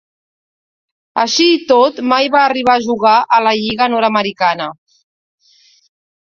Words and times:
Així 1.23 1.45
i 1.55 1.59
tot, 1.71 1.99
mai 2.13 2.29
va 2.37 2.41
arribar 2.45 2.75
a 2.77 2.83
jugar 2.87 3.13
a 3.39 3.43
la 3.49 3.53
lliga 3.61 3.89
nord-americana. 3.95 4.71